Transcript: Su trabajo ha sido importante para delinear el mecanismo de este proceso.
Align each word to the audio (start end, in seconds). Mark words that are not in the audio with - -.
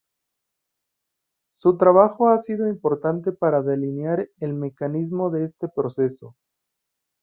Su 1.59 1.77
trabajo 1.77 2.29
ha 2.29 2.39
sido 2.39 2.67
importante 2.67 3.31
para 3.31 3.61
delinear 3.61 4.29
el 4.39 4.55
mecanismo 4.55 5.29
de 5.29 5.43
este 5.45 5.67
proceso. 5.67 6.35